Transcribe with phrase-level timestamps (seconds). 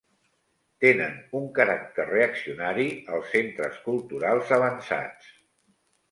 [0.83, 2.85] Tenen un caràcter reaccionari
[3.17, 5.29] als centres culturals avançats.